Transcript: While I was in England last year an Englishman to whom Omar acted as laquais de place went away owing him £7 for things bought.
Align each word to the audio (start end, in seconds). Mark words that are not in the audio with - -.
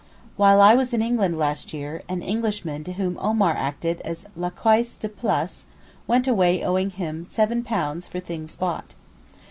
While 0.35 0.61
I 0.63 0.73
was 0.73 0.95
in 0.95 1.01
England 1.03 1.37
last 1.37 1.73
year 1.75 2.01
an 2.09 2.23
Englishman 2.23 2.83
to 2.85 2.93
whom 2.93 3.19
Omar 3.19 3.51
acted 3.55 4.01
as 4.01 4.25
laquais 4.35 4.97
de 4.99 5.07
place 5.07 5.67
went 6.07 6.27
away 6.27 6.63
owing 6.63 6.89
him 6.89 7.23
£7 7.23 8.07
for 8.07 8.19
things 8.19 8.55
bought. 8.55 8.95